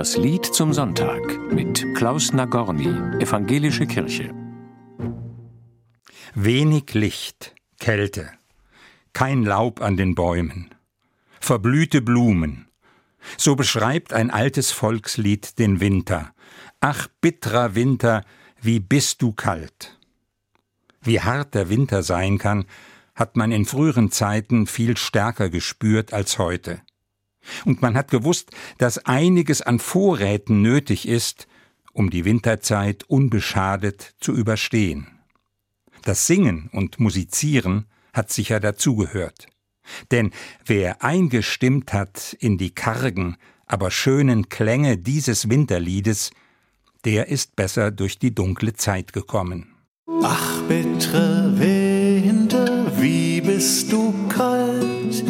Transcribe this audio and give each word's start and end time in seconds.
Das 0.00 0.16
Lied 0.16 0.46
zum 0.46 0.72
Sonntag 0.72 1.20
mit 1.52 1.84
Klaus 1.94 2.32
Nagorny, 2.32 2.88
Evangelische 3.22 3.86
Kirche. 3.86 4.32
Wenig 6.34 6.94
Licht, 6.94 7.54
Kälte, 7.78 8.30
kein 9.12 9.44
Laub 9.44 9.82
an 9.82 9.98
den 9.98 10.14
Bäumen, 10.14 10.74
verblühte 11.38 12.00
Blumen. 12.00 12.66
So 13.36 13.56
beschreibt 13.56 14.14
ein 14.14 14.30
altes 14.30 14.70
Volkslied 14.70 15.58
den 15.58 15.80
Winter. 15.80 16.32
Ach, 16.80 17.06
bitterer 17.20 17.74
Winter, 17.74 18.24
wie 18.58 18.80
bist 18.80 19.20
du 19.20 19.32
kalt. 19.32 19.98
Wie 21.02 21.20
hart 21.20 21.54
der 21.54 21.68
Winter 21.68 22.02
sein 22.02 22.38
kann, 22.38 22.64
hat 23.14 23.36
man 23.36 23.52
in 23.52 23.66
früheren 23.66 24.10
Zeiten 24.10 24.66
viel 24.66 24.96
stärker 24.96 25.50
gespürt 25.50 26.14
als 26.14 26.38
heute. 26.38 26.80
Und 27.64 27.82
man 27.82 27.96
hat 27.96 28.10
gewusst, 28.10 28.50
dass 28.78 28.98
einiges 29.06 29.62
an 29.62 29.78
Vorräten 29.78 30.62
nötig 30.62 31.08
ist, 31.08 31.46
um 31.92 32.10
die 32.10 32.24
Winterzeit 32.24 33.04
unbeschadet 33.04 34.14
zu 34.20 34.32
überstehen. 34.32 35.06
Das 36.02 36.26
Singen 36.26 36.70
und 36.72 37.00
Musizieren 37.00 37.86
hat 38.12 38.30
sicher 38.30 38.60
dazugehört. 38.60 39.46
Denn 40.10 40.30
wer 40.64 41.02
eingestimmt 41.02 41.92
hat 41.92 42.36
in 42.40 42.58
die 42.58 42.70
kargen, 42.70 43.36
aber 43.66 43.90
schönen 43.90 44.48
Klänge 44.48 44.98
dieses 44.98 45.48
Winterliedes, 45.48 46.30
der 47.04 47.28
ist 47.28 47.56
besser 47.56 47.90
durch 47.90 48.18
die 48.18 48.34
dunkle 48.34 48.74
Zeit 48.74 49.12
gekommen. 49.12 49.74
Ach, 50.22 50.62
bittere 50.62 51.58
Winter, 51.58 52.92
wie 53.00 53.40
bist 53.40 53.90
du 53.92 54.12
kalt, 54.28 55.24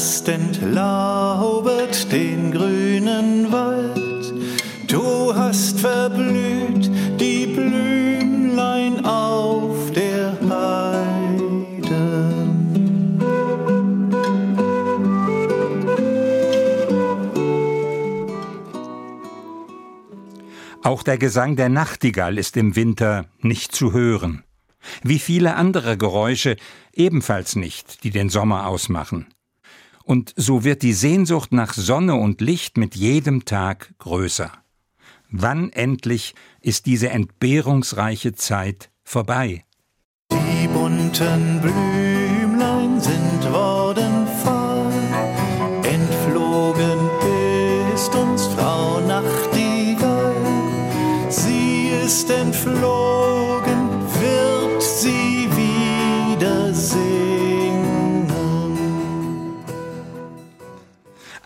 Du 0.00 0.06
hast 0.06 0.28
entlaubet 0.30 2.10
den 2.10 2.52
grünen 2.52 3.52
Wald, 3.52 4.32
du 4.88 5.34
hast 5.34 5.78
verblüht 5.78 6.90
die 7.20 7.46
Blümlein 7.46 9.04
auf 9.04 9.92
der 9.92 10.38
Heide. 10.40 11.92
Auch 20.82 21.02
der 21.02 21.18
Gesang 21.18 21.56
der 21.56 21.68
Nachtigall 21.68 22.38
ist 22.38 22.56
im 22.56 22.74
Winter 22.74 23.26
nicht 23.40 23.74
zu 23.74 23.92
hören 23.92 24.44
wie 25.02 25.18
viele 25.18 25.56
andere 25.56 25.98
Geräusche 25.98 26.56
ebenfalls 26.94 27.54
nicht, 27.54 28.02
die 28.02 28.10
den 28.10 28.30
Sommer 28.30 28.66
ausmachen. 28.66 29.26
Und 30.10 30.34
so 30.34 30.64
wird 30.64 30.82
die 30.82 30.92
Sehnsucht 30.92 31.52
nach 31.52 31.72
Sonne 31.72 32.16
und 32.16 32.40
Licht 32.40 32.76
mit 32.76 32.96
jedem 32.96 33.44
Tag 33.44 33.94
größer. 34.00 34.50
Wann 35.30 35.70
endlich 35.70 36.34
ist 36.60 36.86
diese 36.86 37.10
entbehrungsreiche 37.10 38.32
Zeit 38.32 38.90
vorbei? 39.04 39.64
Die 40.32 40.66
bunten 40.66 41.60
Blümlein 41.60 42.19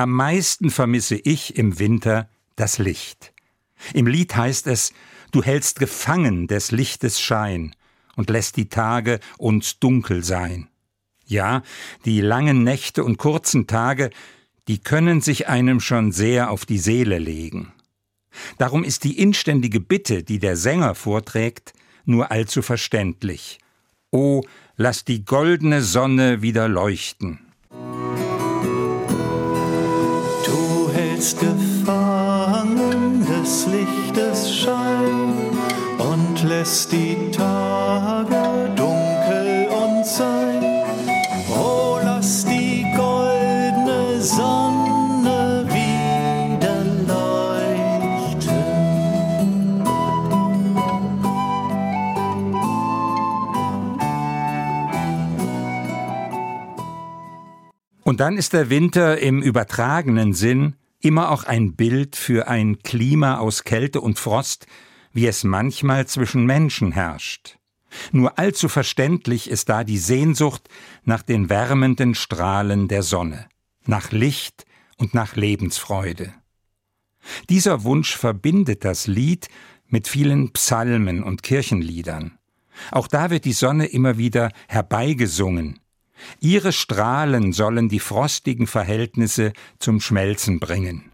Am 0.00 0.12
meisten 0.12 0.70
vermisse 0.70 1.16
ich 1.16 1.56
im 1.56 1.78
Winter 1.78 2.30
das 2.56 2.78
Licht. 2.78 3.34
Im 3.92 4.06
Lied 4.06 4.34
heißt 4.34 4.66
es, 4.66 4.94
du 5.30 5.42
hältst 5.42 5.78
gefangen 5.78 6.46
des 6.46 6.70
Lichtes 6.70 7.20
Schein 7.20 7.76
und 8.16 8.30
lässt 8.30 8.56
die 8.56 8.70
Tage 8.70 9.20
uns 9.36 9.78
dunkel 9.78 10.24
sein. 10.24 10.68
Ja, 11.26 11.62
die 12.06 12.22
langen 12.22 12.64
Nächte 12.64 13.04
und 13.04 13.18
kurzen 13.18 13.66
Tage, 13.66 14.08
die 14.68 14.78
können 14.78 15.20
sich 15.20 15.48
einem 15.48 15.80
schon 15.80 16.12
sehr 16.12 16.50
auf 16.50 16.64
die 16.64 16.78
Seele 16.78 17.18
legen. 17.18 17.70
Darum 18.56 18.84
ist 18.84 19.04
die 19.04 19.18
inständige 19.18 19.80
Bitte, 19.80 20.22
die 20.22 20.38
der 20.38 20.56
Sänger 20.56 20.94
vorträgt, 20.94 21.74
nur 22.06 22.30
allzu 22.32 22.62
verständlich. 22.62 23.58
O, 24.10 24.40
lass 24.76 25.04
die 25.04 25.26
goldene 25.26 25.82
Sonne 25.82 26.40
wieder 26.40 26.68
leuchten. 26.68 27.49
Hältst 31.20 31.38
gefangen 31.38 33.26
des 33.26 33.66
Lichtes 33.66 34.54
Schein 34.54 35.34
und 35.98 36.42
lässt 36.48 36.92
die 36.92 37.30
Tage 37.30 38.70
dunkel 38.74 39.68
und 39.68 40.06
sein. 40.06 40.64
O, 41.50 41.98
lass 42.02 42.46
die 42.46 42.86
goldene 42.96 44.22
Sonne 44.22 44.80
Und 58.10 58.18
dann 58.20 58.38
ist 58.38 58.54
der 58.54 58.70
Winter 58.70 59.18
im 59.18 59.42
übertragenen 59.42 60.32
Sinn 60.32 60.74
immer 61.00 61.30
auch 61.30 61.44
ein 61.44 61.74
Bild 61.74 62.16
für 62.16 62.48
ein 62.48 62.78
Klima 62.82 63.38
aus 63.38 63.64
Kälte 63.64 64.00
und 64.00 64.18
Frost, 64.18 64.66
wie 65.12 65.26
es 65.26 65.44
manchmal 65.44 66.06
zwischen 66.06 66.44
Menschen 66.44 66.92
herrscht. 66.92 67.58
Nur 68.12 68.38
allzu 68.38 68.68
verständlich 68.68 69.50
ist 69.50 69.68
da 69.68 69.82
die 69.82 69.98
Sehnsucht 69.98 70.68
nach 71.04 71.22
den 71.22 71.48
wärmenden 71.48 72.14
Strahlen 72.14 72.86
der 72.86 73.02
Sonne, 73.02 73.48
nach 73.84 74.12
Licht 74.12 74.64
und 74.96 75.14
nach 75.14 75.34
Lebensfreude. 75.34 76.32
Dieser 77.48 77.82
Wunsch 77.82 78.16
verbindet 78.16 78.84
das 78.84 79.06
Lied 79.06 79.48
mit 79.88 80.06
vielen 80.06 80.52
Psalmen 80.52 81.22
und 81.22 81.42
Kirchenliedern. 81.42 82.38
Auch 82.92 83.08
da 83.08 83.30
wird 83.30 83.44
die 83.44 83.52
Sonne 83.52 83.86
immer 83.86 84.16
wieder 84.16 84.52
herbeigesungen, 84.68 85.80
Ihre 86.40 86.72
Strahlen 86.72 87.52
sollen 87.52 87.88
die 87.88 88.00
frostigen 88.00 88.66
Verhältnisse 88.66 89.52
zum 89.78 90.00
Schmelzen 90.00 90.60
bringen. 90.60 91.12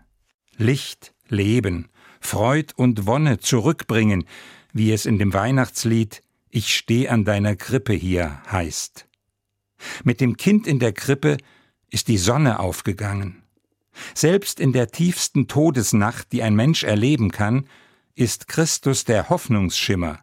Licht, 0.56 1.15
Leben, 1.28 1.89
Freud 2.21 2.72
und 2.77 3.06
Wonne 3.06 3.39
zurückbringen, 3.39 4.25
wie 4.72 4.93
es 4.93 5.06
in 5.06 5.19
dem 5.19 5.33
Weihnachtslied 5.33 6.22
Ich 6.50 6.75
steh 6.75 7.09
an 7.09 7.25
deiner 7.25 7.56
Krippe 7.56 7.93
hier 7.93 8.43
heißt. 8.50 9.06
Mit 10.05 10.21
dem 10.21 10.37
Kind 10.37 10.66
in 10.66 10.78
der 10.78 10.93
Krippe 10.93 11.37
ist 11.91 12.09
die 12.09 12.19
Sonne 12.19 12.59
aufgegangen. 12.59 13.43
Selbst 14.15 14.61
in 14.61 14.72
der 14.72 14.91
tiefsten 14.91 15.49
Todesnacht, 15.49 16.33
die 16.33 16.43
ein 16.43 16.55
Mensch 16.55 16.83
erleben 16.83 17.31
kann, 17.31 17.66
ist 18.15 18.49
Christus 18.49 19.05
der 19.05 19.28
Hoffnungsschimmer, 19.28 20.21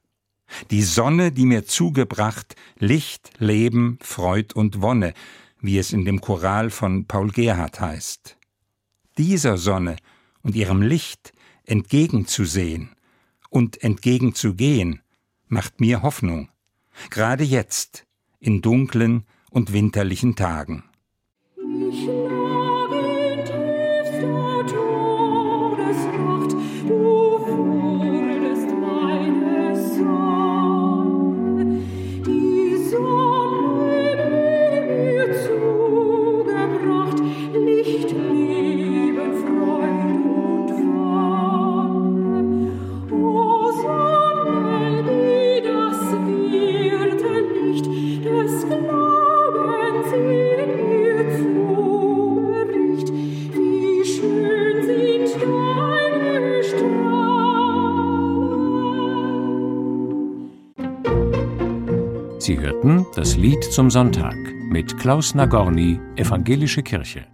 die 0.71 0.83
Sonne, 0.83 1.31
die 1.31 1.45
mir 1.45 1.65
zugebracht 1.65 2.55
Licht, 2.77 3.31
Leben, 3.39 3.97
Freud 4.01 4.53
und 4.53 4.81
Wonne, 4.81 5.13
wie 5.61 5.77
es 5.77 5.93
in 5.93 6.05
dem 6.05 6.21
Choral 6.21 6.69
von 6.69 7.05
Paul 7.05 7.31
Gerhard 7.31 7.79
heißt. 7.79 8.37
Dieser 9.17 9.57
Sonne 9.57 9.95
und 10.41 10.55
ihrem 10.55 10.81
Licht 10.81 11.33
entgegenzusehen 11.65 12.89
und 13.49 13.81
entgegenzugehen, 13.83 15.01
macht 15.47 15.79
mir 15.79 16.01
Hoffnung, 16.01 16.49
gerade 17.09 17.43
jetzt, 17.43 18.05
in 18.39 18.61
dunklen 18.61 19.23
und 19.51 19.71
winterlichen 19.71 20.35
Tagen. 20.35 20.83
Ich 21.89 22.22
Sie 62.43 62.59
hörten 62.59 63.05
das 63.15 63.37
Lied 63.37 63.63
zum 63.63 63.89
Sonntag 63.89 64.35
mit 64.69 64.99
Klaus 64.99 65.33
Nagorny, 65.33 65.97
Evangelische 66.17 66.83
Kirche. 66.83 67.32